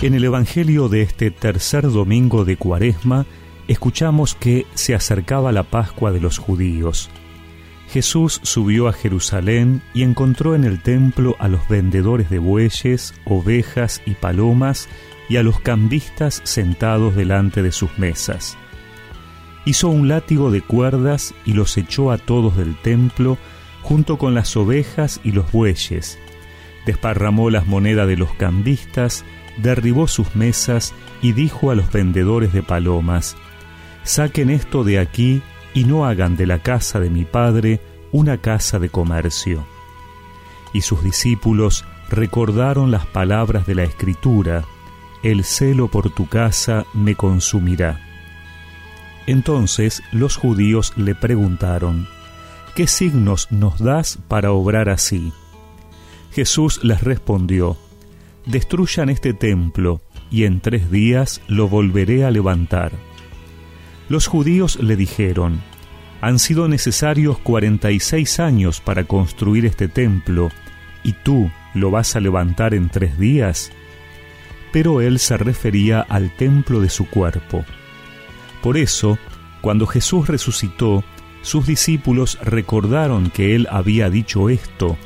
En 0.00 0.14
el 0.14 0.22
Evangelio 0.22 0.88
de 0.88 1.02
este 1.02 1.32
tercer 1.32 1.90
domingo 1.90 2.44
de 2.44 2.56
Cuaresma, 2.56 3.26
escuchamos 3.66 4.36
que 4.36 4.64
se 4.74 4.94
acercaba 4.94 5.50
la 5.50 5.64
Pascua 5.64 6.12
de 6.12 6.20
los 6.20 6.38
judíos. 6.38 7.10
Jesús 7.88 8.38
subió 8.44 8.86
a 8.86 8.92
Jerusalén 8.92 9.82
y 9.94 10.04
encontró 10.04 10.54
en 10.54 10.62
el 10.62 10.80
templo 10.80 11.34
a 11.40 11.48
los 11.48 11.68
vendedores 11.68 12.30
de 12.30 12.38
bueyes, 12.38 13.12
ovejas 13.24 14.00
y 14.06 14.12
palomas 14.12 14.88
y 15.28 15.36
a 15.36 15.42
los 15.42 15.58
cambistas 15.58 16.42
sentados 16.44 17.16
delante 17.16 17.62
de 17.62 17.72
sus 17.72 17.98
mesas. 17.98 18.56
Hizo 19.64 19.88
un 19.88 20.06
látigo 20.06 20.52
de 20.52 20.62
cuerdas 20.62 21.34
y 21.44 21.54
los 21.54 21.76
echó 21.76 22.12
a 22.12 22.18
todos 22.18 22.56
del 22.56 22.76
templo 22.82 23.36
junto 23.82 24.16
con 24.16 24.32
las 24.32 24.56
ovejas 24.56 25.20
y 25.24 25.32
los 25.32 25.50
bueyes. 25.50 26.20
Desparramó 26.86 27.50
las 27.50 27.66
monedas 27.66 28.06
de 28.06 28.16
los 28.16 28.32
cambistas 28.34 29.24
derribó 29.62 30.08
sus 30.08 30.34
mesas 30.34 30.94
y 31.22 31.32
dijo 31.32 31.70
a 31.70 31.74
los 31.74 31.90
vendedores 31.92 32.52
de 32.52 32.62
palomas, 32.62 33.36
Saquen 34.04 34.50
esto 34.50 34.84
de 34.84 34.98
aquí 34.98 35.42
y 35.74 35.84
no 35.84 36.06
hagan 36.06 36.36
de 36.36 36.46
la 36.46 36.60
casa 36.60 37.00
de 37.00 37.10
mi 37.10 37.24
padre 37.24 37.80
una 38.12 38.38
casa 38.38 38.78
de 38.78 38.88
comercio. 38.88 39.66
Y 40.72 40.80
sus 40.80 41.02
discípulos 41.02 41.84
recordaron 42.08 42.90
las 42.90 43.06
palabras 43.06 43.66
de 43.66 43.74
la 43.74 43.84
Escritura, 43.84 44.64
El 45.22 45.44
celo 45.44 45.88
por 45.88 46.10
tu 46.10 46.28
casa 46.28 46.86
me 46.94 47.14
consumirá. 47.14 48.00
Entonces 49.26 50.02
los 50.10 50.36
judíos 50.36 50.92
le 50.96 51.14
preguntaron, 51.14 52.08
¿qué 52.74 52.86
signos 52.86 53.50
nos 53.50 53.78
das 53.78 54.18
para 54.28 54.52
obrar 54.52 54.88
así? 54.88 55.32
Jesús 56.32 56.82
les 56.82 57.02
respondió, 57.02 57.76
destruyan 58.48 59.10
este 59.10 59.34
templo, 59.34 60.00
y 60.30 60.44
en 60.44 60.60
tres 60.60 60.90
días 60.90 61.40
lo 61.46 61.68
volveré 61.68 62.24
a 62.24 62.30
levantar. 62.30 62.92
Los 64.08 64.26
judíos 64.26 64.76
le 64.82 64.96
dijeron, 64.96 65.60
han 66.20 66.38
sido 66.38 66.66
necesarios 66.66 67.38
cuarenta 67.38 67.92
y 67.92 68.00
seis 68.00 68.40
años 68.40 68.80
para 68.80 69.04
construir 69.04 69.66
este 69.66 69.86
templo, 69.86 70.50
y 71.04 71.12
tú 71.12 71.50
lo 71.74 71.90
vas 71.90 72.16
a 72.16 72.20
levantar 72.20 72.74
en 72.74 72.88
tres 72.88 73.18
días. 73.18 73.70
Pero 74.72 75.00
él 75.00 75.18
se 75.18 75.36
refería 75.36 76.00
al 76.00 76.34
templo 76.36 76.80
de 76.80 76.88
su 76.88 77.08
cuerpo. 77.08 77.64
Por 78.62 78.76
eso, 78.76 79.18
cuando 79.60 79.86
Jesús 79.86 80.26
resucitó, 80.26 81.04
sus 81.42 81.66
discípulos 81.66 82.38
recordaron 82.42 83.30
que 83.30 83.54
él 83.54 83.68
había 83.70 84.10
dicho 84.10 84.48
esto, 84.48 84.96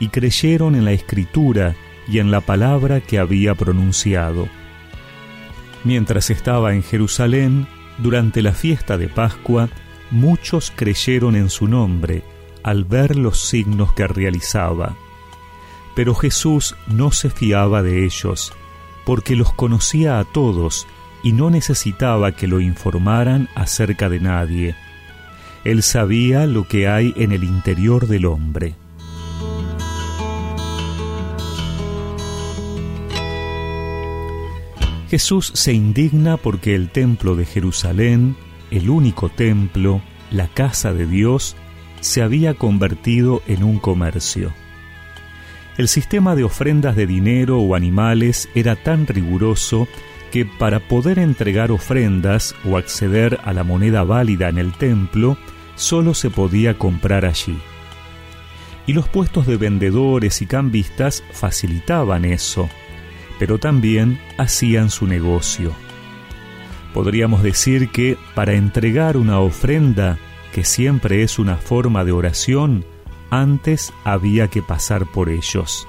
y 0.00 0.08
creyeron 0.08 0.74
en 0.74 0.84
la 0.84 0.92
escritura 0.92 1.74
y 2.08 2.18
en 2.18 2.30
la 2.30 2.40
palabra 2.40 3.00
que 3.00 3.18
había 3.18 3.54
pronunciado. 3.54 4.48
Mientras 5.84 6.30
estaba 6.30 6.74
en 6.74 6.82
Jerusalén, 6.82 7.66
durante 7.98 8.42
la 8.42 8.52
fiesta 8.52 8.96
de 8.98 9.08
Pascua, 9.08 9.68
muchos 10.10 10.72
creyeron 10.74 11.36
en 11.36 11.50
su 11.50 11.68
nombre 11.68 12.22
al 12.62 12.84
ver 12.84 13.16
los 13.16 13.40
signos 13.40 13.92
que 13.92 14.06
realizaba. 14.06 14.96
Pero 15.94 16.14
Jesús 16.14 16.76
no 16.86 17.12
se 17.12 17.30
fiaba 17.30 17.82
de 17.82 18.04
ellos, 18.04 18.52
porque 19.04 19.36
los 19.36 19.52
conocía 19.52 20.18
a 20.18 20.24
todos 20.24 20.86
y 21.22 21.32
no 21.32 21.50
necesitaba 21.50 22.32
que 22.32 22.46
lo 22.46 22.60
informaran 22.60 23.48
acerca 23.54 24.08
de 24.08 24.20
nadie. 24.20 24.74
Él 25.64 25.82
sabía 25.82 26.46
lo 26.46 26.68
que 26.68 26.88
hay 26.88 27.12
en 27.16 27.32
el 27.32 27.44
interior 27.44 28.06
del 28.06 28.26
hombre. 28.26 28.74
Jesús 35.10 35.52
se 35.54 35.72
indigna 35.72 36.36
porque 36.36 36.74
el 36.74 36.90
templo 36.90 37.34
de 37.34 37.46
Jerusalén, 37.46 38.36
el 38.70 38.90
único 38.90 39.30
templo, 39.30 40.02
la 40.30 40.48
casa 40.48 40.92
de 40.92 41.06
Dios, 41.06 41.56
se 42.00 42.20
había 42.20 42.54
convertido 42.54 43.42
en 43.46 43.64
un 43.64 43.78
comercio. 43.78 44.52
El 45.78 45.88
sistema 45.88 46.34
de 46.34 46.44
ofrendas 46.44 46.94
de 46.94 47.06
dinero 47.06 47.58
o 47.58 47.74
animales 47.74 48.50
era 48.54 48.76
tan 48.76 49.06
riguroso 49.06 49.88
que 50.30 50.44
para 50.44 50.80
poder 50.80 51.18
entregar 51.18 51.70
ofrendas 51.70 52.54
o 52.66 52.76
acceder 52.76 53.40
a 53.44 53.54
la 53.54 53.64
moneda 53.64 54.04
válida 54.04 54.50
en 54.50 54.58
el 54.58 54.72
templo, 54.74 55.38
solo 55.74 56.12
se 56.12 56.28
podía 56.28 56.76
comprar 56.76 57.24
allí. 57.24 57.58
Y 58.86 58.92
los 58.92 59.08
puestos 59.08 59.46
de 59.46 59.56
vendedores 59.56 60.42
y 60.42 60.46
cambistas 60.46 61.24
facilitaban 61.32 62.26
eso 62.26 62.68
pero 63.38 63.58
también 63.58 64.20
hacían 64.36 64.90
su 64.90 65.06
negocio. 65.06 65.72
Podríamos 66.94 67.42
decir 67.42 67.90
que 67.90 68.16
para 68.34 68.54
entregar 68.54 69.16
una 69.16 69.40
ofrenda, 69.40 70.18
que 70.52 70.64
siempre 70.64 71.22
es 71.22 71.38
una 71.38 71.56
forma 71.56 72.04
de 72.04 72.12
oración, 72.12 72.84
antes 73.30 73.92
había 74.04 74.48
que 74.48 74.62
pasar 74.62 75.06
por 75.06 75.28
ellos. 75.28 75.86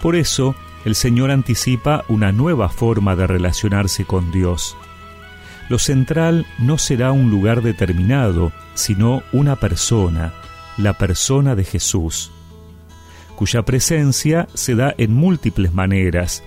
Por 0.00 0.16
eso, 0.16 0.54
el 0.84 0.94
Señor 0.94 1.30
anticipa 1.30 2.04
una 2.08 2.32
nueva 2.32 2.68
forma 2.68 3.16
de 3.16 3.26
relacionarse 3.26 4.04
con 4.04 4.32
Dios. 4.32 4.76
Lo 5.68 5.78
central 5.78 6.46
no 6.58 6.78
será 6.78 7.12
un 7.12 7.30
lugar 7.30 7.62
determinado, 7.62 8.52
sino 8.74 9.22
una 9.32 9.56
persona, 9.56 10.32
la 10.76 10.98
persona 10.98 11.54
de 11.54 11.64
Jesús 11.64 12.32
cuya 13.42 13.64
presencia 13.64 14.46
se 14.54 14.76
da 14.76 14.94
en 14.98 15.12
múltiples 15.14 15.74
maneras, 15.74 16.44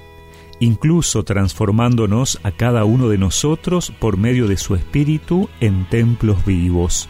incluso 0.62 1.24
transformándonos 1.24 2.40
a 2.44 2.52
cada 2.52 2.86
uno 2.86 3.10
de 3.10 3.18
nosotros 3.18 3.92
por 4.00 4.16
medio 4.16 4.48
de 4.48 4.56
su 4.56 4.76
espíritu 4.76 5.50
en 5.60 5.90
templos 5.90 6.46
vivos. 6.46 7.10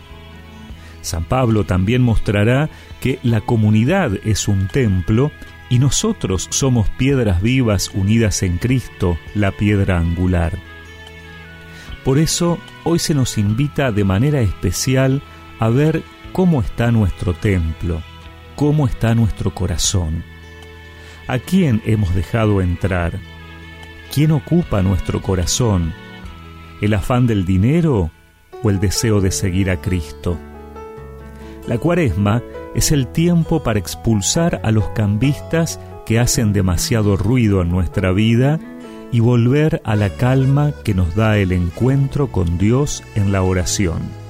San 1.02 1.24
Pablo 1.24 1.66
también 1.66 2.02
mostrará 2.02 2.72
que 3.00 3.20
la 3.22 3.42
comunidad 3.42 4.12
es 4.26 4.48
un 4.48 4.70
templo 4.70 5.32
y 5.70 5.78
nosotros 5.78 6.48
somos 6.50 6.90
piedras 6.90 7.44
vivas 7.44 7.92
unidas 7.94 8.42
en 8.42 8.58
Cristo, 8.58 9.20
la 9.36 9.52
piedra 9.52 10.00
angular. 10.00 10.58
Por 12.04 12.18
eso 12.18 12.58
hoy 12.86 12.98
se 12.98 13.14
nos 13.14 13.38
invita 13.38 13.92
de 13.92 14.04
manera 14.04 14.42
especial 14.42 15.22
a 15.60 15.70
ver 15.70 16.02
cómo 16.34 16.62
está 16.62 16.90
nuestro 16.90 17.36
templo 17.36 18.02
cómo 18.56 18.88
está 18.88 19.16
nuestro 19.16 19.54
corazón. 19.54 20.24
¿A 21.28 21.40
quién 21.40 21.82
hemos 21.86 22.14
dejado 22.16 22.62
entrar? 22.62 23.20
¿Quién 24.14 24.32
ocupa 24.32 24.82
nuestro 24.82 25.22
corazón? 25.22 25.94
¿El 26.82 26.94
afán 26.94 27.28
del 27.28 27.46
dinero 27.46 28.12
o 28.64 28.70
el 28.70 28.80
deseo 28.80 29.22
de 29.22 29.32
seguir 29.32 29.70
a 29.70 29.82
Cristo? 29.82 30.38
La 31.68 31.78
cuaresma 31.78 32.44
es 32.76 32.92
el 32.92 33.08
tiempo 33.08 33.64
para 33.64 33.80
expulsar 33.80 34.62
a 34.64 34.72
los 34.72 34.88
cambistas 34.90 35.80
que 36.06 36.20
hacen 36.20 36.54
demasiado 36.54 37.18
ruido 37.18 37.62
en 37.62 37.70
nuestra 37.70 38.12
vida 38.12 38.60
y 39.12 39.20
volver 39.20 39.82
a 39.84 39.96
la 39.96 40.10
calma 40.10 40.74
que 40.84 40.94
nos 40.94 41.16
da 41.16 41.38
el 41.38 41.52
encuentro 41.52 42.28
con 42.28 42.58
Dios 42.58 43.04
en 43.16 43.32
la 43.32 43.42
oración. 43.42 44.25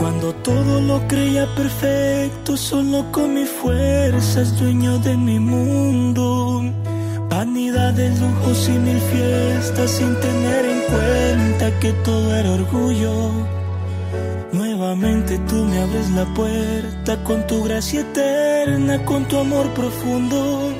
Cuando 0.00 0.34
todo 0.36 0.80
lo 0.80 1.06
creía 1.08 1.46
perfecto, 1.54 2.56
solo 2.56 3.12
con 3.12 3.34
mi 3.34 3.44
fuerza 3.44 4.40
es 4.40 4.58
dueño 4.58 4.98
de 5.00 5.14
mi 5.14 5.38
mundo. 5.38 6.62
Vanidad 7.28 7.92
de 7.92 8.08
lujos 8.08 8.66
y 8.70 8.78
mil 8.78 8.98
fiestas 8.98 9.90
sin 9.90 10.18
tener 10.18 10.64
en 10.64 10.80
cuenta 10.84 11.78
que 11.80 11.92
todo 12.02 12.34
era 12.34 12.50
orgullo. 12.50 13.12
Nuevamente 14.52 15.38
tú 15.40 15.56
me 15.66 15.82
abres 15.82 16.10
la 16.12 16.24
puerta 16.32 17.22
con 17.22 17.46
tu 17.46 17.62
gracia 17.64 18.00
eterna, 18.00 19.04
con 19.04 19.26
tu 19.26 19.36
amor 19.36 19.68
profundo. 19.74 20.72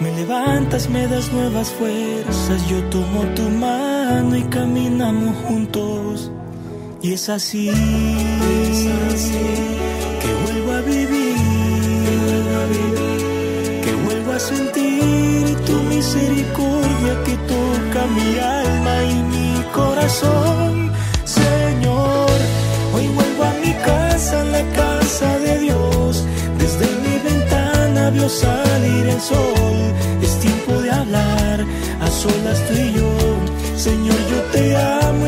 Me 0.00 0.10
levantas, 0.12 0.88
me 0.88 1.06
das 1.06 1.30
nuevas 1.34 1.68
fuerzas, 1.68 2.66
yo 2.66 2.82
tomo 2.84 3.24
tu 3.34 3.42
mano 3.42 4.34
y 4.34 4.42
caminamos 4.44 5.36
juntos. 5.44 6.30
Y 7.06 7.12
es 7.12 7.28
así, 7.28 7.70
que 10.22 10.34
vuelvo 10.44 10.72
a 10.72 10.80
vivir, 10.80 11.36
que 13.84 13.92
vuelvo 14.06 14.32
a 14.32 14.40
sentir 14.40 15.56
tu 15.66 15.74
misericordia 15.84 17.22
que 17.24 17.36
toca 17.46 18.06
mi 18.06 18.38
alma 18.40 19.04
y 19.04 19.22
mi 19.22 19.62
corazón. 19.72 20.90
Señor, 21.24 22.28
hoy 22.92 23.06
vuelvo 23.14 23.44
a 23.44 23.52
mi 23.64 23.72
casa, 23.84 24.42
la 24.42 24.64
casa 24.72 25.38
de 25.38 25.60
Dios. 25.60 26.24
Desde 26.58 26.86
mi 27.04 27.18
ventana 27.22 28.10
vio 28.10 28.28
salir 28.28 29.06
el 29.06 29.20
sol. 29.20 29.78
Es 30.20 30.40
tiempo 30.40 30.72
de 30.82 30.90
hablar 30.90 31.64
a 32.00 32.10
solas 32.10 32.66
tú 32.66 32.74
y 32.74 32.94
yo. 32.94 33.12
Señor, 33.76 34.18
yo 34.28 34.42
te 34.50 34.76
amo 34.76 35.25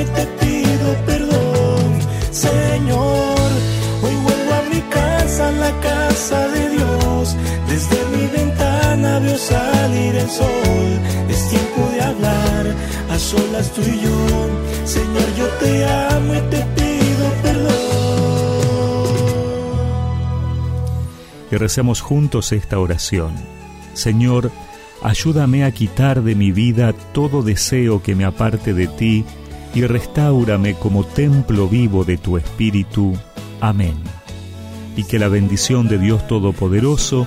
es 11.29 11.49
tiempo 11.49 11.91
de 11.93 12.03
hablar, 12.03 12.75
a 13.11 13.19
solas 13.19 13.73
tú 13.73 13.83
y 13.83 14.01
yo, 14.01 14.49
Señor, 14.85 15.35
yo 15.37 15.47
te 15.61 15.85
amo 15.87 16.35
y 16.35 16.41
te 16.51 16.65
pido 16.77 17.33
perdón. 17.43 17.89
Y 21.51 21.57
recemos 21.57 22.01
juntos 22.01 22.53
esta 22.53 22.79
oración. 22.79 23.33
Señor, 23.95 24.51
ayúdame 25.03 25.65
a 25.65 25.73
quitar 25.73 26.23
de 26.23 26.35
mi 26.35 26.53
vida 26.53 26.93
todo 27.13 27.43
deseo 27.43 28.03
que 28.03 28.15
me 28.15 28.25
aparte 28.25 28.75
de 28.75 28.87
ti 28.87 29.25
y 29.75 29.83
restaurame 29.87 30.75
como 30.75 31.05
templo 31.05 31.69
vivo 31.69 32.05
de 32.05 32.17
tu 32.17 32.37
espíritu. 32.37 33.15
Amén. 33.61 33.97
Y 34.97 35.05
que 35.05 35.19
la 35.19 35.29
bendición 35.29 35.89
de 35.89 35.99
Dios 35.99 36.27
Todopoderoso, 36.27 37.27